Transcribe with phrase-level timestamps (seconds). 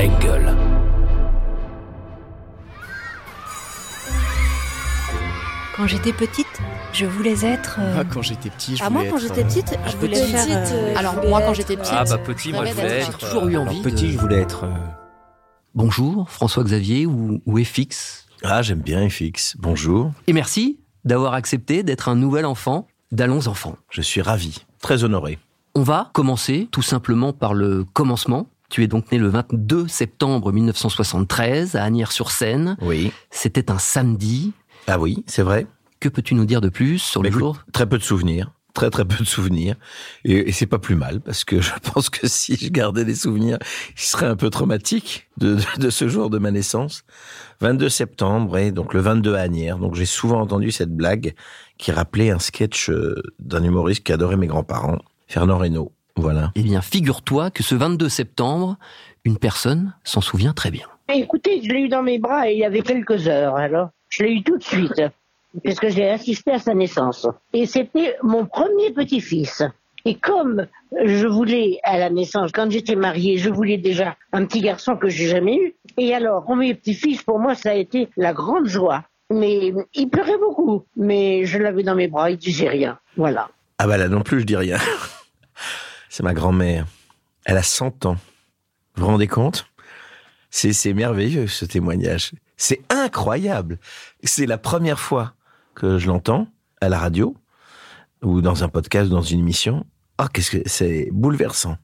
[0.00, 0.44] Engel.
[5.76, 6.46] Quand j'étais petite,
[6.92, 7.76] je voulais être.
[7.80, 10.20] euh, Ah, quand j'étais petit, je Ah, voulais moi, quand j'étais euh, petite, je voulais
[10.20, 10.68] petite, faire.
[10.72, 11.94] euh, Alors, moi, quand j'étais petite.
[11.96, 13.18] Ah bah petit, moi je voulais être...
[13.20, 14.64] J'ai toujours eu envie Alors, petit, de- je voulais être.
[15.74, 18.26] Bonjour, François-Xavier ou, ou FX.
[18.42, 19.56] Ah, j'aime bien FX.
[19.58, 20.12] Bonjour.
[20.26, 23.76] Et merci d'avoir accepté d'être un nouvel enfant d'Allons Enfants.
[23.90, 25.38] Je suis ravi, très honoré.
[25.74, 28.48] On va commencer tout simplement par le commencement.
[28.70, 32.76] Tu es donc né le 22 septembre 1973 à Agnières-sur-Seine.
[32.80, 33.12] Oui.
[33.30, 34.52] C'était un samedi.
[34.86, 35.66] Ah oui, c'est vrai.
[35.98, 37.64] Que peux-tu nous dire de plus sur Mais le écoute, jour?
[37.72, 38.52] Très peu de souvenirs.
[38.72, 39.74] Très très peu de souvenirs.
[40.24, 43.16] Et, et c'est pas plus mal parce que je pense que si je gardais des
[43.16, 43.58] souvenirs,
[43.96, 47.02] il serait un peu traumatique de, de, de ce jour de ma naissance.
[47.60, 49.78] 22 septembre, et donc le 22 à Agnières.
[49.78, 51.34] Donc j'ai souvent entendu cette blague
[51.76, 55.92] qui rappelait un sketch euh, d'un humoriste qui adorait mes grands-parents, Fernand Reynaud.
[56.20, 56.52] Voilà.
[56.54, 58.76] Eh bien, figure-toi que ce 22 septembre,
[59.24, 60.86] une personne s'en souvient très bien.
[61.12, 63.88] Écoutez, je l'ai eu dans mes bras et il y avait quelques heures, alors.
[64.10, 65.02] Je l'ai eu tout de suite,
[65.62, 67.26] puisque j'ai assisté à sa naissance.
[67.52, 69.62] Et c'était mon premier petit-fils.
[70.04, 70.66] Et comme
[71.04, 75.08] je voulais, à la naissance, quand j'étais mariée, je voulais déjà un petit garçon que
[75.08, 75.74] j'ai jamais eu.
[75.96, 79.04] Et alors, premier petit-fils, pour moi, ça a été la grande joie.
[79.32, 80.84] Mais il pleurait beaucoup.
[80.96, 82.98] Mais je l'avais dans mes bras, il disait rien.
[83.16, 83.48] Voilà.
[83.78, 84.78] Ah bah là non plus, je dis rien.
[86.10, 86.88] C'est ma grand-mère.
[87.44, 88.16] Elle a 100 ans.
[88.96, 89.70] Vous vous rendez compte?
[90.50, 92.32] C'est merveilleux ce témoignage.
[92.56, 93.78] C'est incroyable.
[94.24, 95.34] C'est la première fois
[95.76, 96.48] que je l'entends
[96.80, 97.36] à la radio
[98.22, 99.86] ou dans un podcast, dans une émission.
[100.18, 101.78] Ah, qu'est-ce que c'est bouleversant.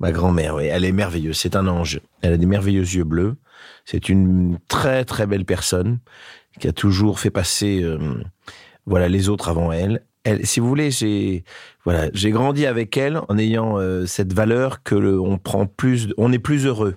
[0.00, 1.38] Ma grand-mère, oui, elle est merveilleuse.
[1.38, 2.02] C'est un ange.
[2.20, 3.36] Elle a des merveilleux yeux bleus.
[3.86, 5.98] C'est une très très belle personne
[6.60, 8.22] qui a toujours fait passer, euh,
[8.84, 10.04] voilà, les autres avant elle.
[10.26, 11.44] Elle, si vous voulez, j'ai
[11.84, 16.12] voilà, j'ai grandi avec elle en ayant euh, cette valeur que le- on prend plus,
[16.16, 16.96] on est plus heureux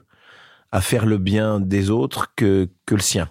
[0.72, 3.30] à faire le bien des autres que que le sien.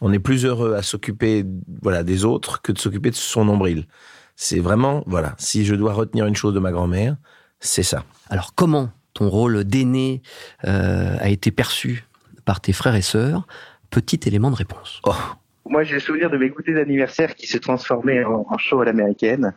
[0.00, 1.44] On est plus heureux à s'occuper
[1.82, 3.86] voilà des autres que de s'occuper de son nombril.
[4.34, 5.34] C'est vraiment voilà.
[5.36, 7.16] Si je dois retenir une chose de ma grand-mère,
[7.60, 8.04] c'est ça.
[8.30, 10.22] Alors, comment ton rôle d'aîné
[10.64, 12.06] euh, a été perçu
[12.46, 13.46] par tes frères et sœurs?
[13.90, 15.00] Petit élément de réponse.
[15.04, 15.12] Oh,
[15.68, 19.54] Moi, j'ai le souvenir de mes goûters d'anniversaire qui se transformaient en, show à l'américaine,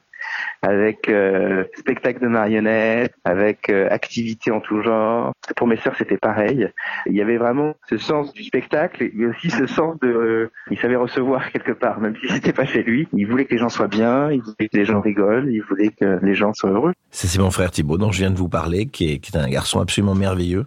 [0.62, 5.32] avec euh, spectacle de marionnettes, avec euh, activités en tout genre.
[5.56, 6.70] Pour mes sœurs, c'était pareil.
[7.08, 10.08] Il y avait vraiment ce sens du spectacle, mais aussi ce sens de...
[10.08, 13.08] euh, il savait recevoir quelque part, même si c'était pas chez lui.
[13.14, 15.90] Il voulait que les gens soient bien, il voulait que les gens rigolent, il voulait
[15.90, 16.94] que les gens soient heureux.
[17.10, 19.50] C'est mon frère Thibaut, dont je viens de vous parler, qui est, qui est un
[19.50, 20.66] garçon absolument merveilleux,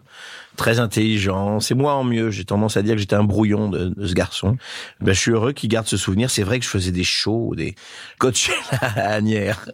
[0.56, 1.60] très intelligent.
[1.60, 2.31] C'est moi en mieux.
[2.31, 4.56] J'ai tendance à dire que j'étais un brouillon de, de ce garçon.
[5.00, 6.31] Ben, je suis heureux qu'il garde ce souvenir.
[6.31, 7.75] C'est vrai que je faisais des shows, des
[8.19, 9.66] Coachella à Agnières.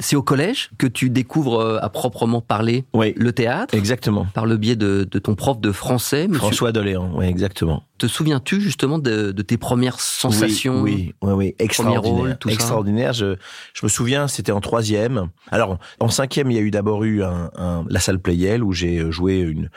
[0.00, 4.26] C'est au collège que tu découvres euh, à proprement parler Oui, le théâtre exactement.
[4.34, 6.26] par le biais de, de ton prof de français.
[6.28, 6.38] Monsieur.
[6.38, 7.82] François Doléan, oui, exactement.
[7.98, 11.54] Te souviens-tu justement de, de tes premières sensations Oui, oui, oui, oui.
[11.58, 12.16] extraordinaire.
[12.16, 12.80] rôle, tout ça.
[13.12, 13.36] Je,
[13.74, 15.28] je me souviens, c'était en troisième.
[15.50, 18.72] Alors, en cinquième, il y a eu d'abord eu un, un- la salle Playel où
[18.72, 19.68] j'ai joué une,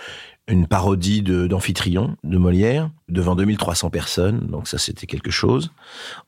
[0.48, 4.42] une parodie d'Amphitryon de Molière devant 2300 personnes.
[4.52, 5.72] Donc ça, c'était quelque chose.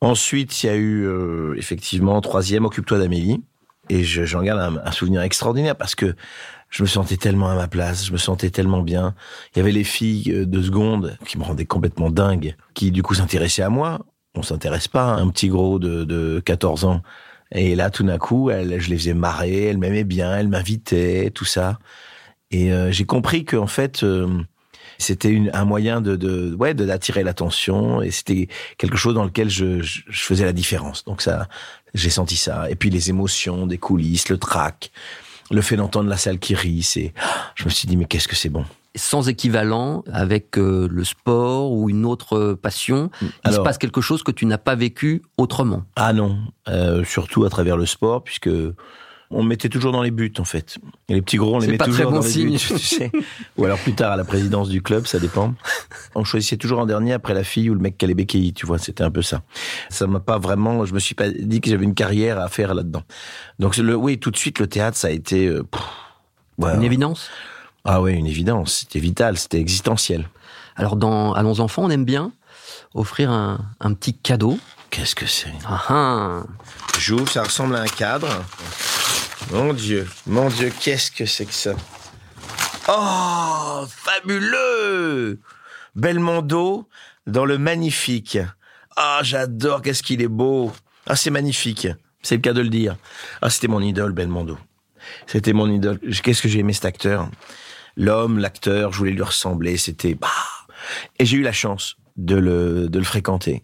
[0.02, 3.42] Ensuite, il y a eu euh, effectivement en troisième, Occupe-toi d'Amélie.
[3.90, 6.16] Et je- j'en garde un, souvenir extraordinaire parce que
[6.70, 9.14] je me sentais tellement à ma place, je me sentais tellement bien.
[9.54, 13.04] Il y avait les filles euh, de seconde qui me rendaient complètement dingue, qui du
[13.04, 14.00] coup s'intéressaient à moi.
[14.36, 17.02] On s'intéresse pas à un petit gros de, de 14 ans.
[17.52, 21.30] Et là, tout d'un coup, elle, je les faisais marrer, elle m'aimait bien, elle m'invitait,
[21.30, 21.78] tout ça.
[22.50, 24.28] Et euh, j'ai compris qu'en fait, euh,
[24.98, 29.50] c'était un moyen de, de ouais, de d'attirer l'attention et c'était quelque chose dans lequel
[29.50, 31.04] je, je, je faisais la différence.
[31.06, 31.48] Donc ça,
[31.94, 32.70] j'ai senti ça.
[32.70, 34.92] Et puis les émotions des coulisses, le trac,
[35.52, 37.14] le fait d'entendre la salle qui rit, c'est,
[37.56, 38.66] je me suis dit mais qu'est-ce que c'est bon.
[38.96, 43.10] sans équivalent avec euh, le sport ou une autre passion.
[43.46, 45.84] Il se passe quelque chose que tu n'as pas vécu autrement.
[45.96, 46.38] Ah non,
[46.68, 48.50] euh, surtout à travers le sport, puisque
[49.34, 50.78] on me mettait toujours dans les buts en fait.
[51.10, 52.80] Et les petits gros, on les met pas toujours très bon dans les buts, tu
[52.80, 53.12] sais.
[53.58, 55.54] Ou alors plus tard à la présidence du club, ça dépend.
[56.16, 58.66] On choisissait toujours en dernier après la fille ou le mec qui allait béquiller, tu
[58.66, 59.42] vois, c'était un peu ça.
[59.90, 62.74] Ça m'a pas vraiment, je me suis pas dit que j'avais une carrière à faire
[62.74, 63.04] là-dedans.
[63.60, 65.82] Donc le, oui, tout de suite le théâtre, ça a été euh, pff,
[66.60, 67.30] ouais, Une évidence?
[67.86, 68.80] Ah oui, une évidence.
[68.80, 70.30] C'était vital, c'était existentiel.
[70.76, 72.32] Alors dans Allons enfants, on aime bien
[72.94, 74.58] offrir un, un petit cadeau.
[74.90, 75.54] Qu'est-ce que c'est?
[75.66, 76.44] Ah, ah.
[77.00, 78.28] J'ouvre, ça ressemble à un cadre.
[79.52, 81.76] Mon Dieu, mon Dieu, qu'est-ce que c'est que ça?
[82.90, 85.40] Oh, fabuleux
[85.96, 86.90] Belmondo
[87.28, 88.40] dans le magnifique.
[88.96, 90.72] Ah, j'adore, qu'est-ce qu'il est beau.
[91.06, 91.88] Ah, c'est magnifique.
[92.22, 92.96] C'est le cas de le dire.
[93.42, 94.58] Ah, c'était mon idole, Belmondo.
[95.28, 96.00] C'était mon idole.
[96.24, 97.30] Qu'est-ce que j'ai aimé cet acteur?
[97.96, 99.78] l'homme, l'acteur, je voulais lui ressembler.
[99.78, 100.28] C'était bah
[101.20, 103.64] et j'ai eu la chance de le de le fréquenter,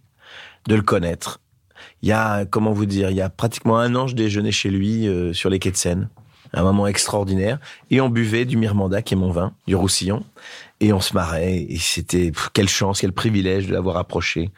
[0.67, 1.41] de le connaître.
[2.01, 4.69] Il y a comment vous dire, il y a pratiquement un an, je déjeunais chez
[4.69, 6.10] lui euh, sur les quais de Seine,
[6.54, 7.60] un moment extraordinaire,
[7.92, 10.24] et on buvait du Mirmanda qui est mon vin, du Roussillon,
[10.80, 11.66] et on se marrait.
[11.69, 14.50] Et c'était quelle chance, quel privilège de l'avoir approché.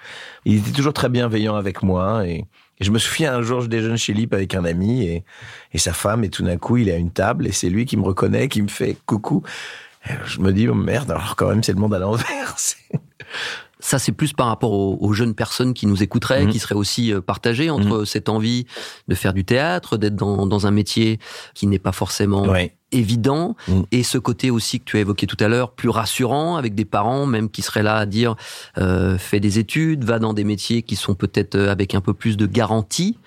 [0.45, 2.45] Il était toujours très bienveillant avec moi et
[2.79, 5.23] je me souviens un jour, je déjeune chez Lip avec un ami et,
[5.73, 7.85] et sa femme, et tout d'un coup, il est à une table et c'est lui
[7.85, 9.43] qui me reconnaît, qui me fait coucou.
[10.25, 12.55] Je me dis, oh merde, alors quand même, c'est le monde à l'envers.
[13.81, 16.51] Ça, c'est plus par rapport aux, jeunes personnes qui nous écouteraient, mhm.
[16.51, 18.05] qui seraient aussi euh, partagées entre mhm.
[18.05, 18.65] cette envie
[19.07, 21.19] de faire du théâtre, d'être dans, dans un métier
[21.53, 22.53] qui n'est pas forcément
[22.91, 23.85] évident, mhm.
[23.91, 26.85] et ce côté aussi que tu as évoqué tout à l'heure, plus rassurant, avec des
[26.85, 28.35] parents même qui seraient là à dire
[28.77, 32.13] euh, fais des études, va dans des métiers qui sont peut-être euh, avec un peu
[32.13, 33.17] plus de garantie.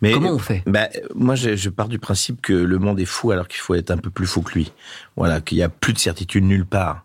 [0.00, 0.62] Mais comment on fait?
[0.66, 3.74] bah, Moi, je, je, pars du principe que le monde est fou alors qu'il faut
[3.74, 4.72] être un peu plus fou que lui.
[5.16, 7.04] Voilà, qu'il y a plus de certitude nulle part.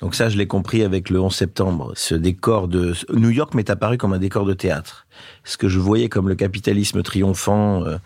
[0.00, 1.92] Donc ça, je l'ai compris avec le 11 septembre.
[1.96, 5.06] Ce décor de New York m'est apparu comme un décor de théâtre.
[5.44, 7.96] Ce que je voyais comme le capitalisme triomphant, euh,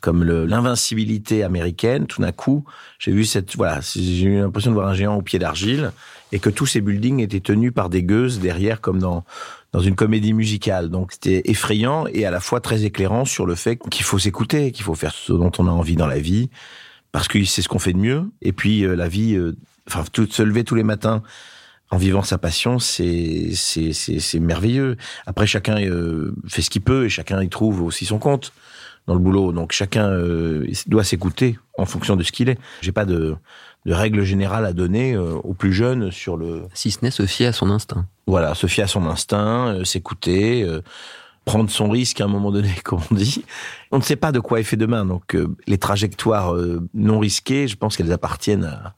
[0.00, 2.64] comme l'invincibilité américaine, tout d'un coup,
[2.98, 5.92] j'ai vu cette voilà, j'ai eu l'impression de voir un géant au pied d'argile
[6.30, 9.24] et que tous ces buildings étaient tenus par des gueuses derrière, comme dans
[9.72, 10.88] dans une comédie musicale.
[10.88, 14.72] Donc c'était effrayant et à la fois très éclairant sur le fait qu'il faut s'écouter,
[14.72, 16.48] qu'il faut faire ce dont on a envie dans la vie,
[17.10, 18.24] parce que c'est ce qu'on fait de mieux.
[18.42, 19.56] Et puis euh, la vie euh,
[19.88, 21.22] enfin, tout, se lever tous les matins
[21.90, 24.96] en vivant sa passion, c'est c'est c'est merveilleux.
[25.26, 28.52] Après, chacun euh, fait ce qu'il peut et chacun y trouve aussi son compte
[29.06, 29.52] dans le boulot.
[29.52, 32.58] Donc chacun euh, doit s'écouter en fonction de ce qu'il est.
[32.80, 33.36] J'ai pas de
[33.86, 36.62] de règle générale à donner euh, aux plus jeunes sur le.
[36.72, 38.06] Si ce n'est se fier à son instinct.
[38.26, 40.66] Voilà, se fier à son instinct, s'écouter.
[41.44, 43.44] prendre son risque à un moment donné, comme on dit.
[43.92, 45.36] On ne sait pas de quoi est fait demain, donc
[45.66, 46.54] les trajectoires
[46.94, 48.94] non risquées, je pense qu'elles appartiennent à,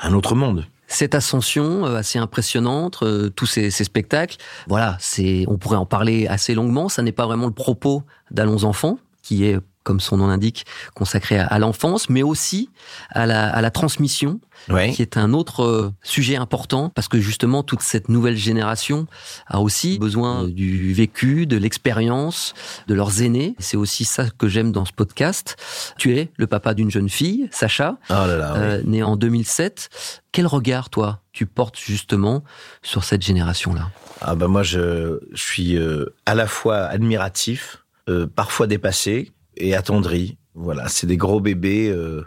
[0.00, 0.66] un autre monde.
[0.88, 4.36] Cette ascension euh, assez impressionnante, euh, tous ces, ces, spectacles,
[4.68, 6.88] voilà, c'est, on pourrait en parler assez longuement.
[6.88, 11.38] Ça n'est pas vraiment le propos d'Allons enfants, qui est comme son nom l'indique, consacré
[11.38, 12.70] à, l'enfance, mais aussi
[13.10, 17.62] à la, à la transmission, qui est un autre euh, sujet important, parce que justement,
[17.62, 19.06] toute cette nouvelle génération
[19.46, 22.52] a aussi besoin du vécu, de l'expérience,
[22.88, 23.54] de leurs aînés.
[23.60, 25.56] C'est aussi ça que j'aime dans ce podcast.
[25.98, 30.20] Tu es le papa d'une jeune fille, Sacha, oh euh, née en 2007.
[30.32, 32.42] Quel regard, toi, tu portes justement
[32.82, 33.90] sur cette génération-là?
[34.20, 37.84] Ah ben moi, je, je suis euh, à la fois admiratif,
[38.36, 40.36] parfois dépassé, et attendrie.
[40.54, 42.22] Voilà, c'est des gros bébés euh,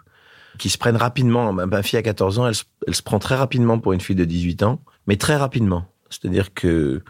[0.58, 1.52] qui se prennent rapidement.
[1.52, 4.64] Ma, fille a 14 ans, elle, se prend très rapidement pour une fille de 18
[4.64, 5.86] ans, mais très rapidement.
[6.10, 7.02] C'est-à-dire que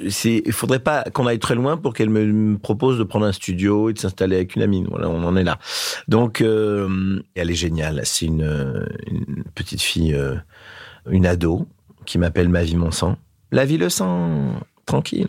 [0.00, 3.90] il faudrait pas qu'on aille très loin pour qu'elle me, propose de prendre un studio
[3.90, 4.84] et de s'installer avec une amie.
[4.88, 5.58] Voilà, on en est là.
[6.08, 8.00] Donc, euh, elle est géniale.
[8.04, 10.34] C'est une, une petite fille, euh,
[11.08, 11.68] une ado,
[12.06, 13.16] qui m'appelle Ma vie, mon sang.
[13.52, 15.28] La vie, le sang, tranquille.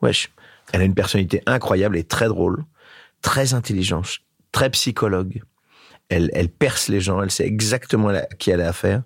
[0.00, 0.30] Wesh.
[0.72, 2.64] Elle a une personnalité incroyable et très drôle
[3.22, 4.18] très intelligente,
[4.52, 5.42] très psychologue.
[6.08, 9.02] Elle, elle perce les gens, elle sait exactement qui elle a affaire.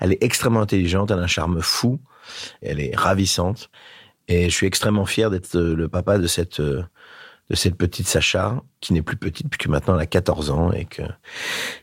[0.00, 2.00] Elle est extrêmement intelligente, elle a un charme fou,
[2.60, 3.70] elle est ravissante.
[4.28, 6.60] Et je suis extrêmement fier d'être le papa de cette
[7.52, 10.86] de cette petite Sacha, qui n'est plus petite puisque maintenant elle a 14 ans et
[10.86, 11.02] que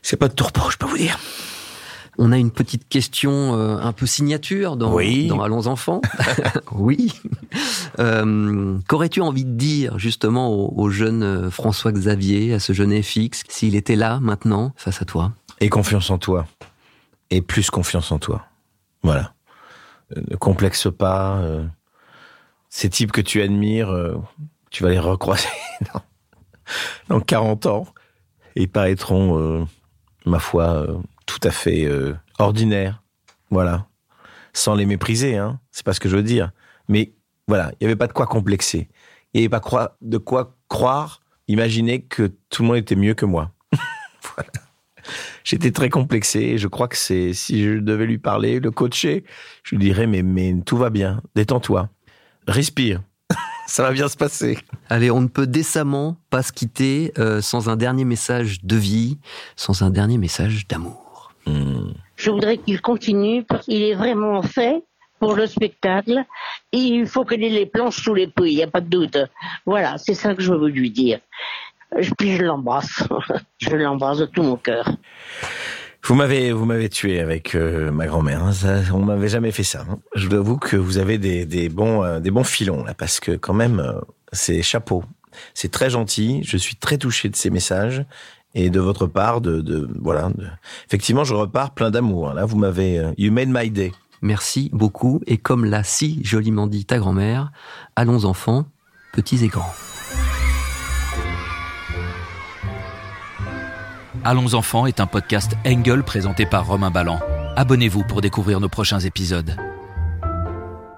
[0.02, 1.18] c'est pas de tourpeau, je peux vous dire.
[2.22, 6.02] On a une petite question euh, un peu signature dans, dans Allons enfants.
[6.72, 7.14] oui.
[7.98, 13.42] Euh, qu'aurais-tu envie de dire justement au, jeune euh, François Xavier, à ce jeune FX,
[13.48, 15.32] s'il était là maintenant face à toi?
[15.60, 16.46] Et confiance en toi.
[17.30, 18.44] Et plus confiance en toi.
[19.02, 19.32] Voilà.
[20.14, 21.42] Ne complexe pas.
[22.68, 23.96] ces types que tu admires,
[24.70, 25.48] tu vas les recroiser
[25.94, 26.02] dans,
[27.08, 27.86] dans 40 ans.
[28.56, 29.66] Et ils paraîtront,
[30.26, 30.86] ma foi,
[31.30, 33.02] tout à fait euh, ordinaire.
[33.50, 33.86] Voilà.
[34.52, 35.60] Sans les mépriser, hein.
[35.70, 36.50] C'est pas ce que je veux dire.
[36.88, 37.12] Mais
[37.46, 38.88] voilà, il n'y avait pas de quoi complexer.
[39.32, 43.26] Il n'y avait pas de quoi croire, imaginer que tout le monde était mieux que
[43.26, 43.52] moi.
[44.34, 44.50] voilà.
[45.44, 49.24] J'étais très complexé je crois que c'est, si je devais lui parler, le coacher,
[49.62, 51.88] je lui dirais, mais, mais tout va bien, détends-toi,
[52.46, 53.02] respire,
[53.66, 54.58] ça va bien se passer.
[54.88, 59.18] Allez, on ne peut décemment pas se quitter euh, sans un dernier message de vie,
[59.56, 61.09] sans un dernier message d'amour.
[62.20, 64.82] Je voudrais qu'il continue parce qu'il est vraiment fait
[65.18, 66.24] pour le spectacle
[66.72, 69.18] il faut qu'il ait les planches sous les pieds, il n'y a pas de doute.
[69.66, 71.20] Voilà, c'est ça que je veux lui dire.
[72.18, 73.02] Puis je l'embrasse.
[73.58, 74.88] je l'embrasse de tout mon cœur.
[76.04, 78.44] Vous m'avez, vous m'avez tué avec euh, ma grand-mère.
[78.44, 78.82] Hein.
[78.92, 79.84] on m'avait jamais fait ça.
[79.88, 79.98] Hein.
[80.14, 83.20] Je vous avoue que vous avez des, des bons, euh, des bons filons là, parce
[83.20, 84.00] que quand même, euh,
[84.32, 85.04] c'est chapeau.
[85.54, 86.42] C'est très gentil.
[86.44, 88.04] Je suis très touché de ces messages
[88.54, 90.30] et de votre part, de, de voilà.
[90.30, 90.46] de-
[90.86, 92.32] Effectivement, je repars plein d'amour.
[92.32, 93.92] Là, vous m'avez, euh, you made my day.
[94.22, 95.20] Merci beaucoup.
[95.26, 97.52] Et comme l'a si joliment dit ta grand-mère,
[97.96, 98.66] allons enfants,
[99.12, 99.72] petits et grands.
[104.24, 107.20] Allons enfants est un podcast Engel présenté par Romain Ballan.
[107.56, 109.56] Abonnez-vous pour découvrir nos prochains épisodes.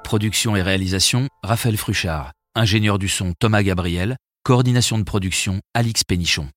[0.04, 2.32] Production et réalisation, Raphaël Fruchard.
[2.54, 4.16] Ingénieur du son, Thomas Gabriel.
[4.44, 6.48] Coordination de production, Alix Pénichon.